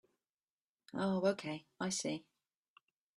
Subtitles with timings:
[0.95, 2.25] Oh okay, I see.